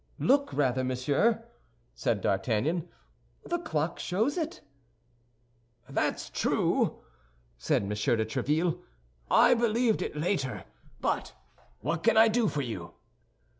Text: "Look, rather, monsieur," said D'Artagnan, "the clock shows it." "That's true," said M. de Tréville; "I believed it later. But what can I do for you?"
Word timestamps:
"Look, 0.17 0.51
rather, 0.51 0.83
monsieur," 0.83 1.45
said 1.93 2.21
D'Artagnan, 2.21 2.89
"the 3.45 3.59
clock 3.59 3.99
shows 3.99 4.35
it." 4.35 4.61
"That's 5.87 6.31
true," 6.31 7.01
said 7.59 7.83
M. 7.83 7.89
de 7.89 7.95
Tréville; 8.25 8.79
"I 9.29 9.53
believed 9.53 10.01
it 10.01 10.17
later. 10.17 10.63
But 11.01 11.35
what 11.81 12.01
can 12.01 12.17
I 12.17 12.29
do 12.29 12.47
for 12.47 12.63
you?" 12.63 12.95